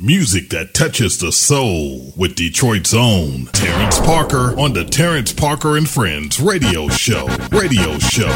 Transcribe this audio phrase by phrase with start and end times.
[0.00, 5.88] Music that touches the soul with Detroit's own Terrence Parker on the Terrence Parker and
[5.88, 7.26] Friends radio show.
[7.50, 8.28] Radio show.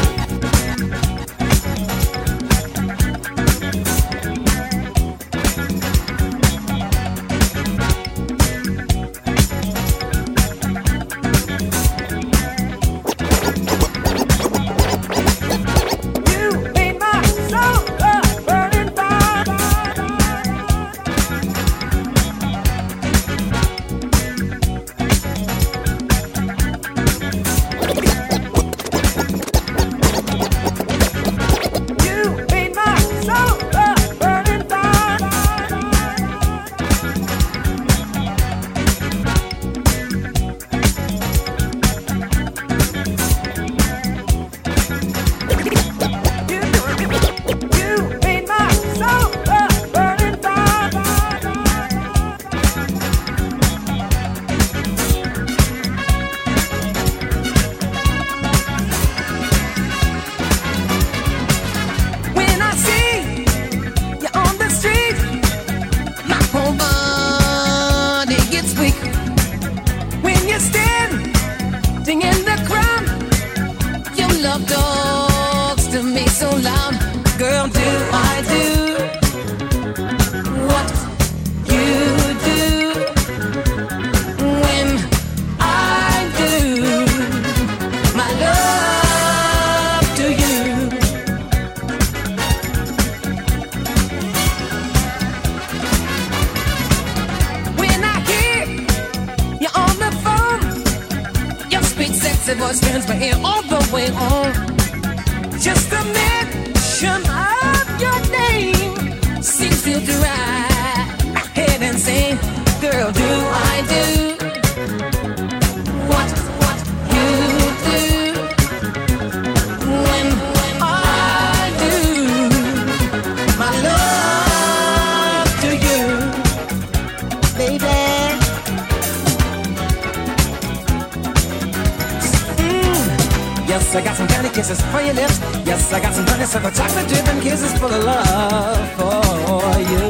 [134.73, 135.37] is for your lips.
[135.69, 140.03] Yes, I got some honeysuckle chocolate dripping kisses full of love for you.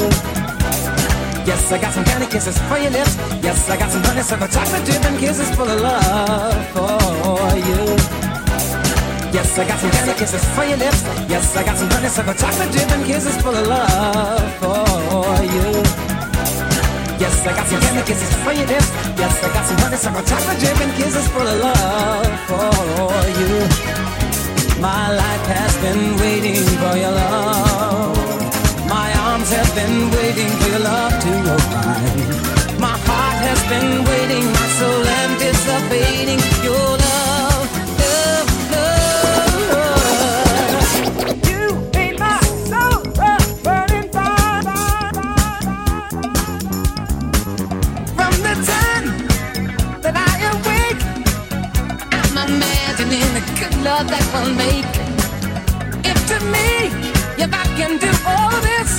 [1.50, 3.13] Yes, I got some candy kisses for your lips.
[3.44, 7.81] Yes, I got some honeysuckle chocolate dripping kisses full of love for you.
[9.35, 11.01] Yes, I got some candy kisses for your lips.
[11.34, 15.68] Yes, I got some honeysuckle chocolate dripping kisses full of love for you.
[17.19, 18.90] Yes, I got some candy kisses for your lips.
[19.19, 24.03] Yes, I got some honey, some chocolate dripping kisses full of love for you.
[24.84, 28.18] My life has been waiting for your love.
[28.90, 32.82] My arms have been waiting for your love to open.
[32.82, 37.03] My heart has been waiting, my soul anticipating your love.
[53.84, 54.88] love that will make.
[56.08, 56.88] If to me,
[57.44, 58.92] if I can do all this,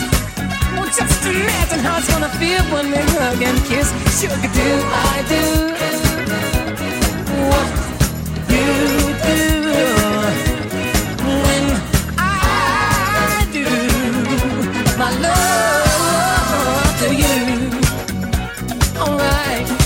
[0.76, 3.88] well, just imagine how it's gonna feel when we hug and kiss.
[4.20, 5.44] Sugar, do I do
[7.48, 7.68] what
[8.52, 8.68] you
[9.24, 9.40] do
[11.44, 11.64] when
[12.18, 12.28] I
[13.56, 13.66] do
[15.00, 17.38] my love to you?
[19.00, 19.83] Alright.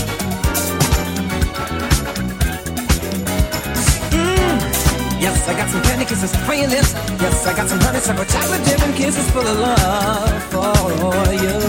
[5.19, 6.93] Yes, I got some candy kisses for your lips.
[7.19, 11.59] Yes, I got some honey, some chocolate dip and kisses full of love for you.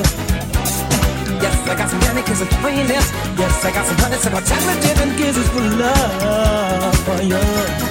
[1.42, 3.10] Yes, I got some candy kisses for your lips.
[3.36, 7.89] Yes, I got some honey, some chocolate dip and kisses full of love for you.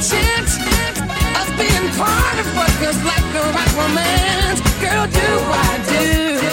[0.00, 4.60] chance of being part of what feels like a right romance.
[4.80, 6.49] Girl, do I do?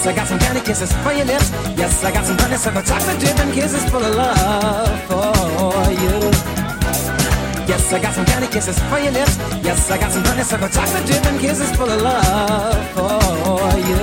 [0.00, 1.50] Yes, I got some candy kisses for your lips.
[1.76, 6.16] Yes, I got some honeysuckle chocolate dripping kisses full of love for you.
[7.68, 9.36] Yes, I got some candy kisses for your lips.
[9.62, 14.00] Yes, I got some honeysuckle chocolate dripping kisses full of love for you.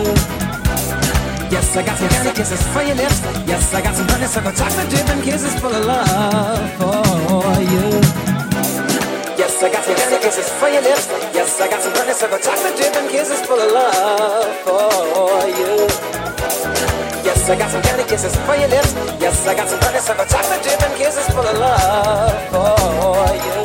[1.50, 3.20] Yes, I got some candy kisses for your lips.
[3.48, 8.37] Yes, I got some honeysuckle chocolate dripping kisses full of love for you.
[9.58, 11.08] Yes, I got some candy kisses for your lips.
[11.34, 15.90] Yes, I got some honeysuckle chocolate dripping kisses full of love for you.
[17.26, 18.94] Yes, I got some candy kisses for your lips.
[19.18, 23.58] Yes, I got some honeysuckle chocolate dripping kisses full of love for you.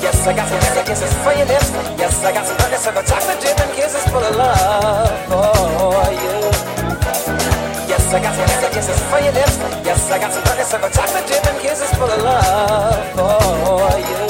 [0.00, 1.68] Yes, I got some candy kisses for your lips.
[2.00, 6.36] Yes, I got some honeysuckle chocolate dripping kisses full of love for you.
[7.84, 9.60] Yes, I got some candy kisses for your lips.
[9.84, 14.27] Yes, I got some honeysuckle chocolate dripping kisses full of love for you.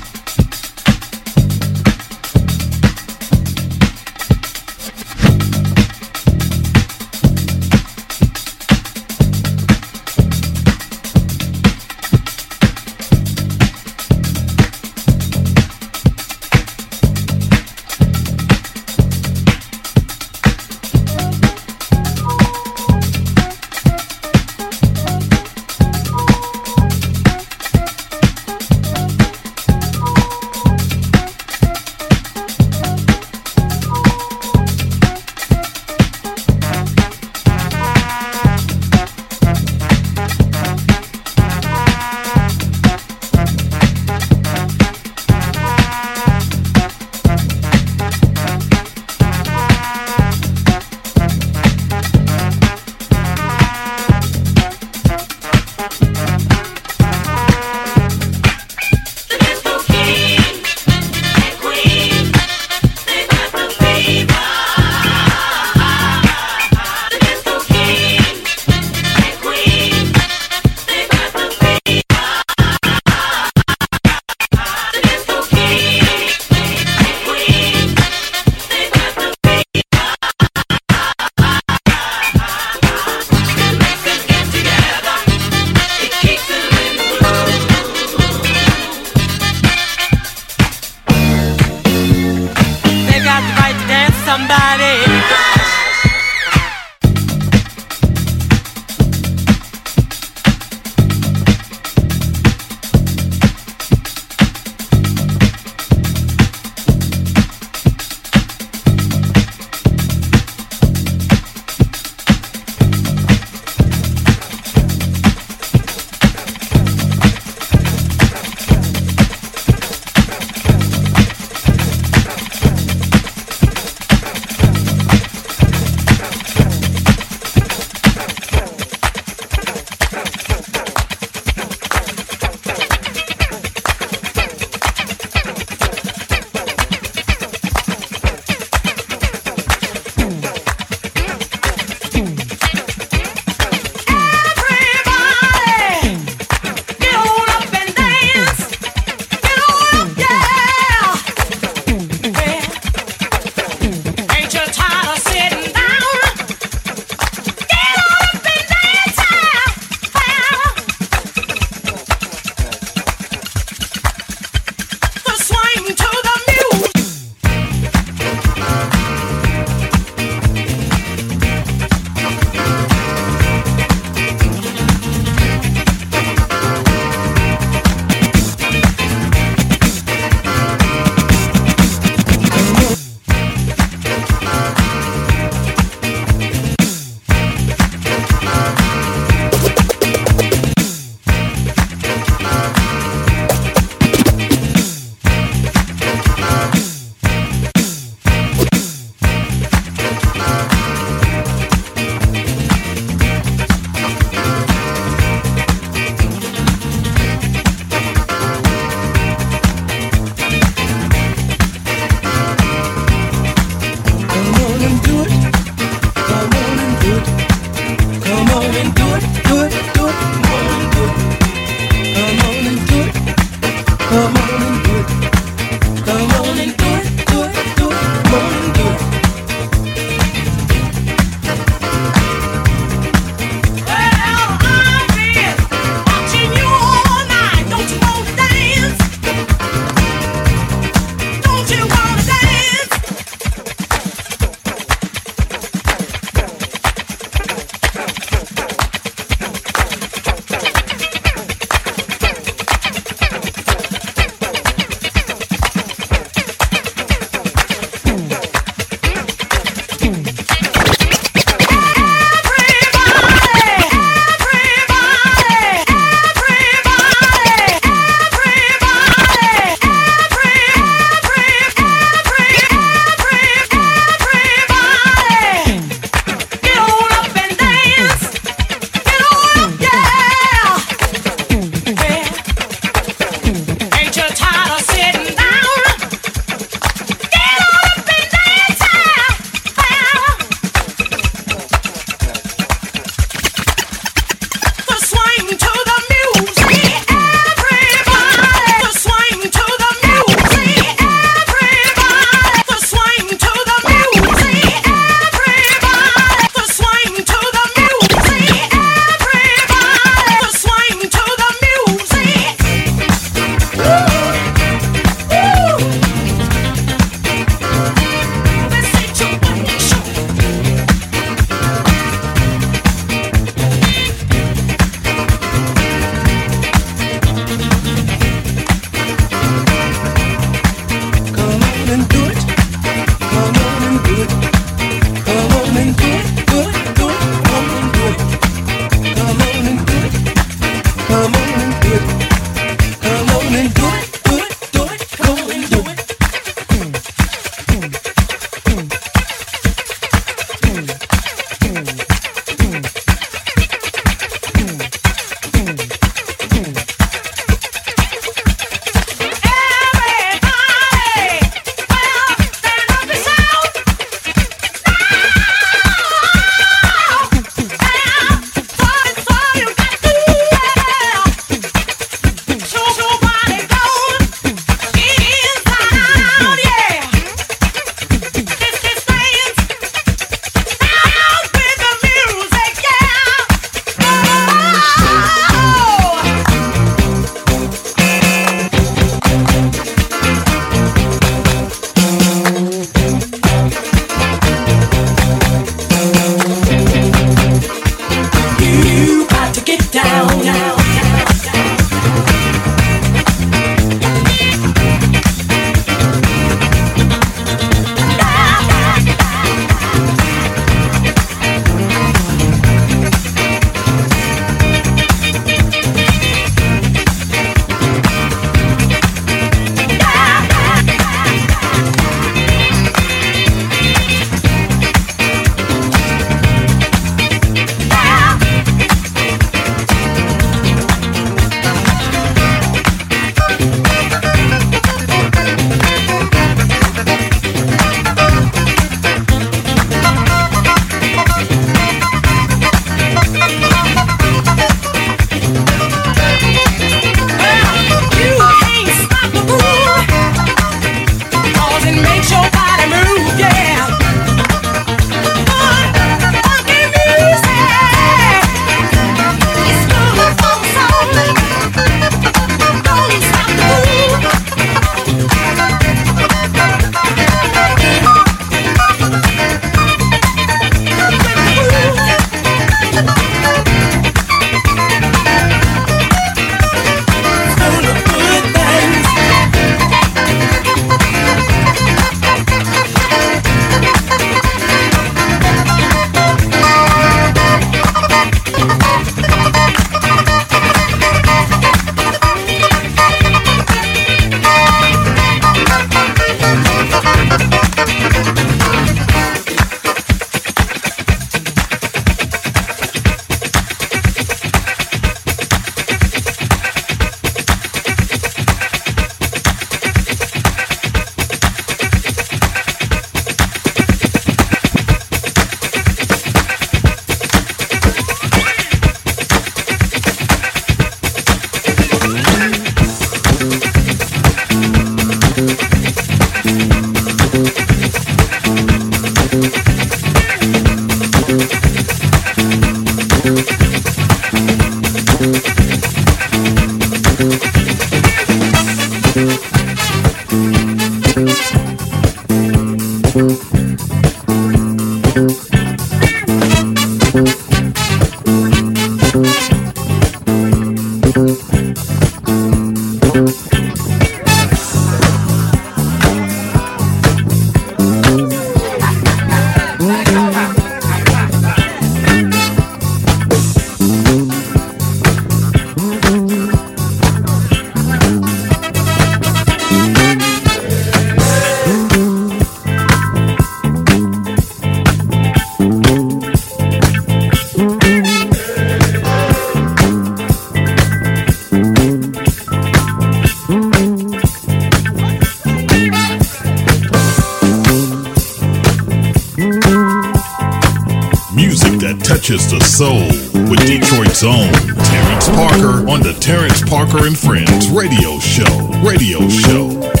[594.23, 594.51] Own
[594.83, 598.67] Terrence Parker on the Terrence Parker and Friends radio show.
[598.83, 600.00] Radio show.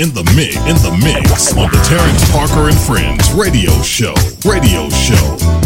[0.00, 4.14] In the mix, in the mix on the Terrence Parker and Friends radio show.
[4.46, 5.59] Radio show.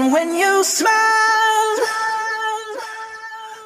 [0.00, 1.76] And when you smile,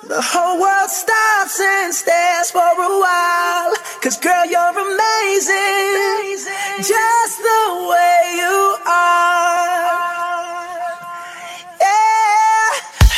[0.09, 3.75] the whole world stops and stares for a while.
[4.01, 6.41] Cause girl, you're amazing,
[6.79, 10.12] just the way you are.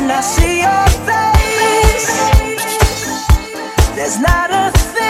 [0.00, 2.08] when I see your face.
[3.94, 5.09] There's not a thing